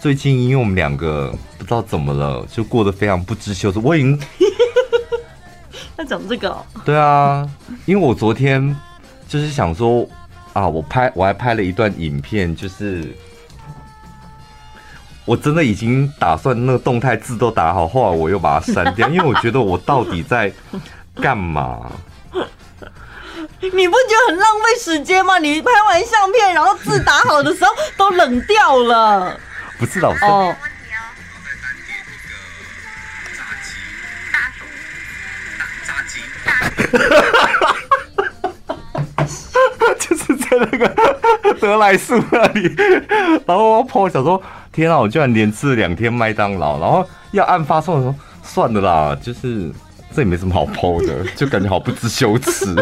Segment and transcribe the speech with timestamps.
[0.00, 3.78] 最近因为我们两个不知道怎么了，就过得非常不知羞耻。
[3.78, 4.18] 我已经
[5.94, 7.46] 在讲这个、哦，对啊，
[7.84, 8.74] 因为我昨天
[9.28, 10.08] 就是想说
[10.54, 13.14] 啊，我拍我还拍了一段影片，就是
[15.26, 20.50] 我真的已经打算那个动态字都打好，后来我又把它删掉， 因为我觉得我到底在
[21.16, 21.92] 干嘛？
[23.60, 25.38] 你不觉得很浪费时间吗？
[25.38, 29.38] 你拍完相片，然后字打好的时候都冷掉了。
[29.80, 30.24] 不是老师。
[30.26, 30.54] 哦。
[39.98, 40.88] 就是在那个
[41.60, 42.74] 得来速那里，
[43.46, 49.70] 然后我朋友想说：“天啊，我居然连吃了两天麦当劳。”然后要按发送的时候，算了啦，就是
[50.12, 52.74] 这也没什么好 po 的，就感觉好不知羞耻。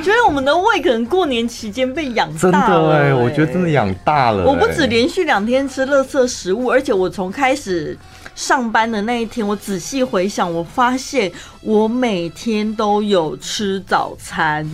[0.00, 2.40] 我觉得我们的胃可能过年期间被养大了。
[2.40, 4.46] 真的哎，我觉得真的养大了。
[4.46, 7.94] 我不止连续两天吃垃圾食物，而且我从开始
[8.34, 11.30] 上班的那一天，我仔细回想，我发现
[11.60, 14.66] 我每天都有吃早餐。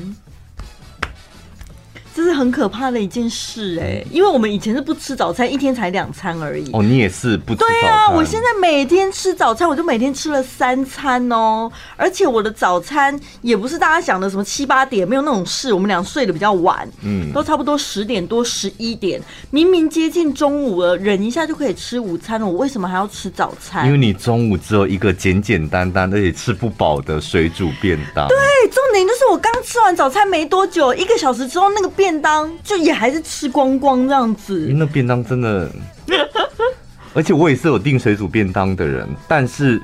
[2.17, 6.71] 这是很可怕的一件事哎、欸，因为我们以前是不吃早餐，一天才两餐而已。
[6.73, 7.81] 哦，你也是不吃早餐？
[7.83, 11.71] 对啊，我现在每天吃早餐，我就每天吃了三餐哦。
[11.95, 15.75] 而且我的早餐也不是大家想的什么七八点，没有那种事。
[15.75, 22.47] 我们俩睡得比较晚，嗯，都差不多十点多、十一点，明明接近中午了，忍一下就可以吃午餐了。
[22.47, 23.85] 我为什么还要吃早餐？
[23.85, 28.27] 因为你中午只有一个简简单单而且吃不饱的水煮便当。
[28.29, 28.39] 对，
[28.71, 32.06] 重点就是我刚吃完早餐没多久，一个小时之后那个便。
[32.07, 35.69] 便当就也还是吃光光这样子，那便当真的，
[37.13, 39.83] 而且我也是有订水煮便当的人，但是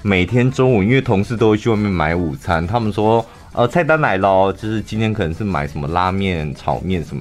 [0.00, 7.20] 每天中午因为同事都会去外面买午餐，他们说呃菜单来了，就是今天可能是买什么拉面、炒面什么，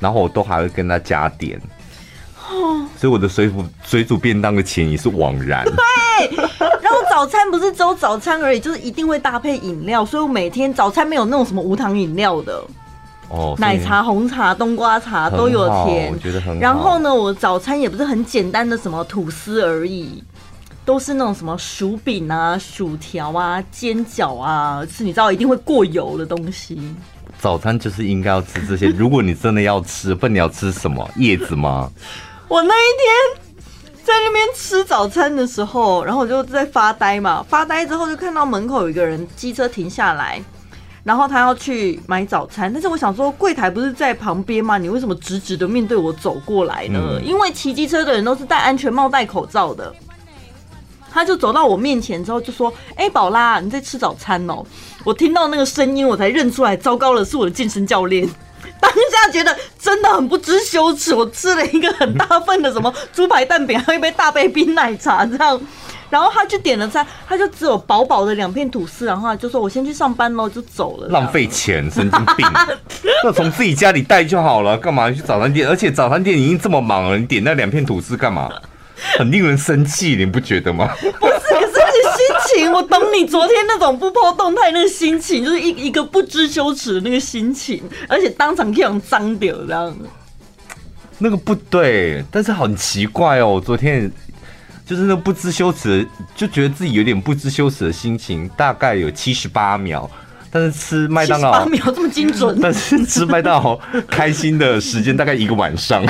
[0.00, 1.60] 然后我都还会跟他加点，
[2.96, 5.64] 所以我的水煮水煮便当的钱也是枉然。
[5.64, 6.36] 对，
[6.82, 12.60] 然后早餐不是只有早餐而已，就是一定会搭配饮料，所以我每天早餐没有那种什么无糖饮料的。
[13.28, 16.60] 哦，奶茶、红茶、冬瓜茶都有甜，我觉得很好。
[16.60, 20.22] 然后呢，我早餐也不是很简单的什么吐司而已，
[20.84, 26.78] 都是那种什么薯饼啊、薯条啊、煎饺啊，是你知道一定会过油的东西。
[27.40, 28.88] 早餐就是应该要吃这些。
[28.96, 31.08] 如果你真的要吃，不，你要吃什么？
[31.16, 31.90] 叶子吗？
[32.48, 33.44] 我那一天
[34.04, 40.40] 在那边吃早餐的时候，然后我就在发呆嘛，发呆之后就看到门口有一个人机车停下来。
[41.04, 44.78] 然后他要去买早餐，但是我想说，柜台不是在旁边吗？
[44.78, 46.98] 你为什么直直的面对我走过来呢？
[47.20, 49.94] 嗯、因为骑机车的人都是戴安全帽、戴口罩的。
[51.12, 54.64] 他就走到我面前之后就说：“哎、欸，宝拉，你在吃早餐哦。”
[55.04, 58.28] 我听到那个声音，我才认出来，糟糕了，是我的健身教练。
[58.80, 65.60] 当下觉得真的很不知羞耻，我吃了一个很大份的什么猪排蛋饼，还有一杯大杯冰奶茶，这样。
[66.10, 72.46] 然后他就点了餐，他就只有薄薄的两片吐司，然后他就说：“我先去上班喽，就走了。”浪费钱，神经病！
[73.24, 75.68] 那从自己家里带就好了，干嘛去早餐店？
[75.68, 78.50] 而且早餐店已经这么忙了，你点那两片吐司干嘛？
[79.18, 80.88] 很令人生气，你不觉得吗？
[81.00, 89.96] 不是，可是那个心情，我懂你昨天那种不 po 动态那个心情，就是一一个不知羞耻的那个心情，而且当场这样脏掉这样。
[91.18, 94.10] 那个不对，但是很奇怪哦，我昨天。
[94.86, 96.06] 就是那不知羞耻，
[96.36, 100.10] 就觉得自己有点不知羞耻的心情，大概有七十八秒。
[100.50, 102.56] 但是吃麦当劳，八秒这么精准。
[102.62, 103.76] 但是吃麦当劳
[104.08, 106.04] 开心的时间大概一个晚上。
[106.04, 106.06] 哦，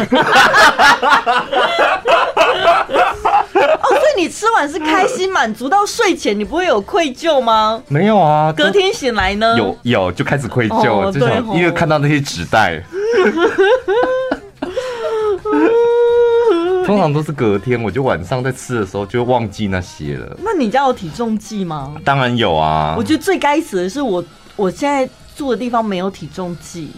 [3.89, 7.83] 所以你吃完是开心满足，到睡前你不会有愧疚吗？
[7.89, 9.56] 没有啊，隔天醒来呢？
[9.56, 12.83] 有有就开始愧疚，就想因为看到那些纸袋。
[16.87, 20.37] 通常都是隔天，我就晚上在吃的时候就忘记那些了。
[20.43, 21.95] 那你家有体重计吗？
[22.05, 22.95] 当然有啊。
[22.97, 24.22] 我觉得最该死的是我，
[24.56, 26.91] 我现在住的地方没有体重计。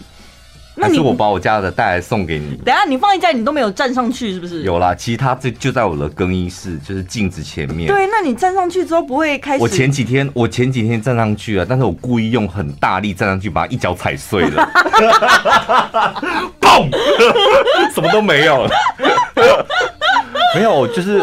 [0.79, 2.55] 那是我把我家的带来送给你。
[2.63, 4.61] 等下你放一家里，你都没有站上去，是不是？
[4.61, 7.87] 有啦，其实它就就在我的更衣室，就是镜子前面。
[7.87, 9.63] 对，那你站上去之后不会开始？
[9.63, 14.69] 我前几天我前几天站上去了，但是我故意用很大力站上去，把它一脚踩碎了。
[16.61, 16.89] 嘣！
[17.93, 18.67] 什么都没有。
[20.55, 21.21] 没有，就是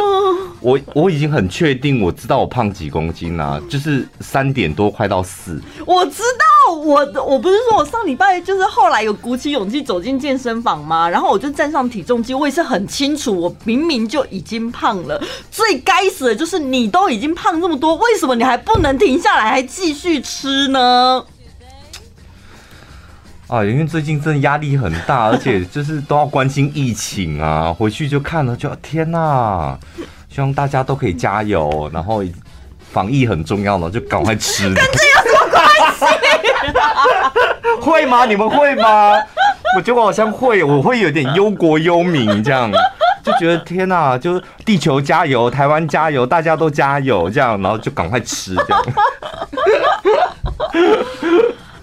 [0.64, 5.60] 我我已经很确定，我知道我胖几公斤啦，就是三点多快到四。
[5.84, 11.06] 我知道，我我不是说我上礼拜就是后来有鼓起勇气走进健身房吗？
[11.06, 15.22] 然后我就站上体重机，我也是很清楚，我明明就已经胖了。
[15.50, 21.22] 最该死的就是你都已经胖这么多，为什么你还不能停下来，还继续吃呢？
[23.48, 29.78] 啊，因为最近真的压力很大，而且就是都要关心疫情啊，回去就看了就天哪，
[30.34, 32.24] 希望大家都可以加油，然后
[32.90, 34.64] 防疫很重要呢，就赶快吃。
[34.64, 34.88] 跟这有
[35.22, 35.64] 什么关
[35.94, 36.04] 系？
[37.80, 38.24] 会吗？
[38.24, 39.12] 你们会吗？
[39.76, 42.68] 我觉得我好像会，我会有点忧国忧民这样，
[43.22, 48.84] 就觉得天哪，就是地球加油，台湾加油，大家都加油这样，然后就赶快吃这样。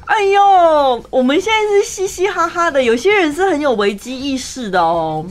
[0.07, 5.25] 哎呦，我们现在是嘻嘻哈哈的，有些人是很有危机意识的哦。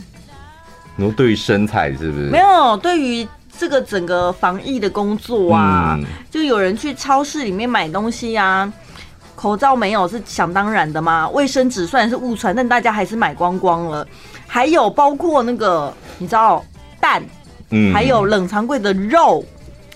[1.00, 2.26] 你说对于身材是不是？
[2.28, 3.26] 没有，对于
[3.58, 8.70] 这个整个防疫的工作啊，嗯、就有人去超市里面买东西啊。
[9.34, 11.26] 口罩没有是想当然的吗？
[11.30, 14.06] 卫生纸虽然是误传，但大家还是买光光了。
[14.46, 16.62] 还有包括那个你知道
[17.00, 17.22] 蛋，
[17.70, 19.42] 嗯，还有冷藏柜的肉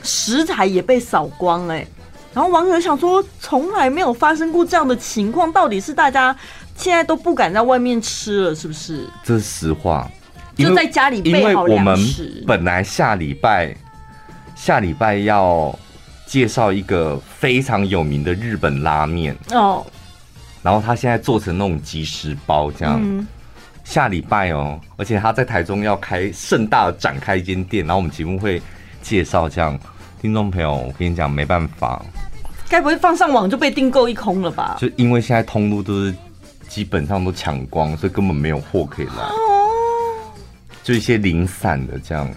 [0.02, 1.88] 食材也被扫光哎、欸。
[2.32, 6.34] 然后网友想说，从来没有发生过这样的情况，到底是大家
[6.74, 9.06] 现在都不敢在外面吃了，是不是？
[9.22, 10.10] 这是实话，
[10.56, 12.44] 就在家里备好粮食。
[12.46, 13.74] 本来下礼拜
[14.54, 15.76] 下礼拜要。
[16.26, 19.86] 介绍一个非常有名的日本拉面哦，
[20.62, 23.24] 然后他现在做成那种即食包这样，嗯、
[23.84, 28.60] 下礼拜哦，而且他在台中要开盛大的展开一间店，然后我们节目会
[29.02, 29.78] 介绍这样，
[30.20, 32.02] 听众朋友，我跟你讲没办法，
[32.70, 34.76] 该不会放上网就被订购一空了吧？
[34.80, 36.14] 就因为现在通路都是
[36.66, 39.36] 基本上都抢光，所以根本没有货可以来，哦、
[40.84, 42.30] 就一些零散的这样。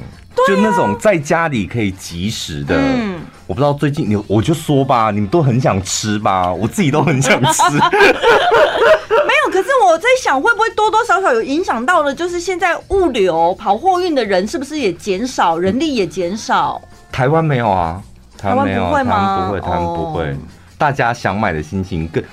[0.47, 7.63] 就那种在家里可以及时的，嗯，我不知道最近你我就说吧，你们都很想吃吧，我自己都很想吃。
[7.73, 12.15] 没有，可是我在想，会不会多多少少有影响到了？
[12.15, 16.81] 就是现在物流跑货运的人是不是也减少，人力也减少？
[17.11, 18.01] 台湾没有啊，
[18.37, 19.47] 台湾没有，台湾不会吗？
[19.47, 20.35] 不会，台湾不会。
[20.77, 22.23] 大家想买的心情更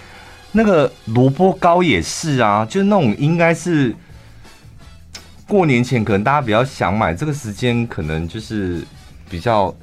[0.52, 3.92] 那个萝卜糕也是啊，就是那种应该是。
[5.46, 8.82] 过年前可能大家比较想买，这个时间可能就是
[9.28, 9.74] 比较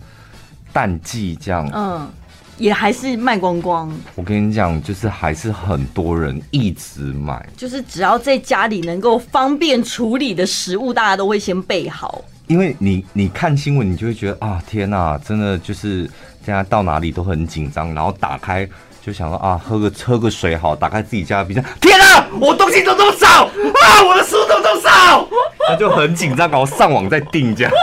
[0.74, 1.69] 淡季这样。
[1.74, 2.10] 嗯，
[2.58, 3.92] 也还是卖光光。
[4.16, 12.24] 我跟你讲，就是还是很多人一直买，就是只要在家里能够方便处理的食物，大家都会先备好。
[12.48, 16.10] 因为你你看新闻，你就会觉得啊，天哪，真的就是
[16.44, 18.68] 现在到哪里都很紧张，然后打开。
[19.03, 25.27] 就想说啊，喝个喝个水好，打开自己家冰箱，天啊，我东西都这么少啊，我的书都这么少，
[25.68, 27.74] 他就很紧张，然后上网再订这样。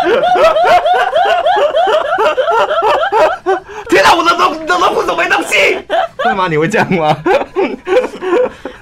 [3.91, 5.77] 天啊，我的东的东库怎么没东西？
[6.19, 6.47] 会吗？
[6.49, 7.21] 你会这样吗？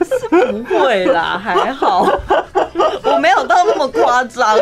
[0.04, 2.06] 是不会啦，还好，
[3.04, 4.58] 我没有到那么夸张。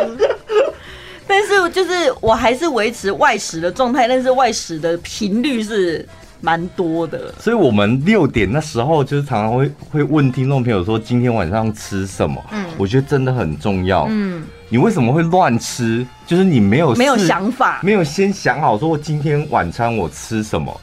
[1.27, 6.07] 但是就是我还是维持外食的状态，但是外食的频率是。
[6.45, 12.39] 蛮多的，所以我们六点那时候就是常常会会问听众朋友说今天晚上吃什么？
[12.51, 14.05] 嗯，我觉得真的很重要。
[14.11, 16.05] 嗯，你为什么会乱吃？
[16.27, 20.79] 就是你没有没有想法，没有先想好说今天晚餐我吃什么，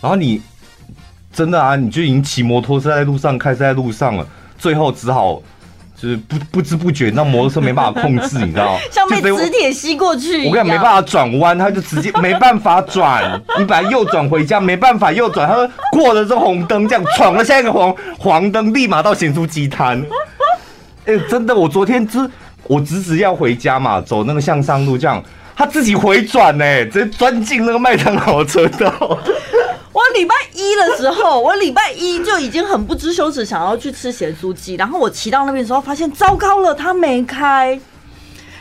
[0.00, 0.42] 然后你
[1.32, 4.26] 真的啊，你就已经骑摩托车在路上开车在路上了，
[4.58, 5.40] 最后只好。
[6.04, 8.78] 就是不不知不觉，那摩托车没办法控制，你知道？
[8.92, 10.46] 像被磁铁吸过去。
[10.46, 13.40] 我跟你讲，没办法转弯，他就直接没办法转。
[13.58, 19.98] 你本来右转回家，没办法右转，他说过了这红灯，这样闯了下一个黄黄灯，立马到咸猪鸡摊。
[21.06, 22.30] 哎、欸，真的，我昨天就是
[22.64, 25.22] 我直直要回家嘛，走那个向上路，这样
[25.56, 29.18] 他自己回转呢，直接钻进那个麦当劳车道。
[30.14, 34.74] 礼拜一的时候，我礼拜一就已经很不知羞耻，想要去吃咸酥鸡。
[34.76, 37.78] 然后我骑到那边的时候，发现糟糕了，他没开。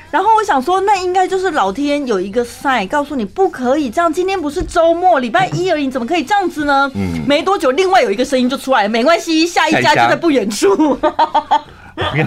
[0.10, 4.12] 然后我想说，那应该就是老天有一个 sign，告诉你不可以这样。
[4.12, 6.92] 今天不是周末，礼拜一而已，怎么可以这样子呢？
[6.94, 7.24] 嗯。
[7.28, 10.98] 没多久，另外有一个声音就出来，没关系，下一家就在不远处。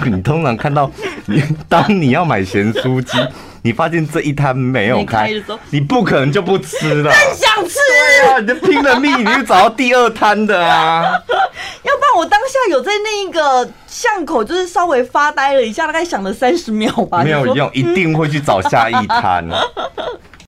[0.04, 0.90] 你通常看到
[1.26, 3.18] 你，当你要买咸酥鸡。
[3.62, 5.28] 你发现这一摊没有开，
[5.70, 7.10] 你不可能就不吃了。
[7.10, 7.80] 更想吃
[8.30, 8.38] 啊！
[8.38, 11.02] 你就拼了命，你就找到第二摊的啊！
[11.82, 17.24] 要不然我当下有在那个巷口，就是稍微发呆了一下，大概想了三十秒吧。
[17.24, 19.44] 没有用，一定会去找下一摊。